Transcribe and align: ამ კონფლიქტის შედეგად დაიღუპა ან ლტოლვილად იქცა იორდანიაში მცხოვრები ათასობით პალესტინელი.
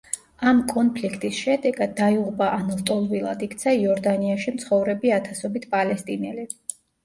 ამ 0.51 0.61
კონფლიქტის 0.69 1.41
შედეგად 1.47 1.93
დაიღუპა 1.99 2.49
ან 2.61 2.73
ლტოლვილად 2.81 3.45
იქცა 3.51 3.77
იორდანიაში 3.85 4.57
მცხოვრები 4.59 5.15
ათასობით 5.23 5.73
პალესტინელი. 5.79 6.53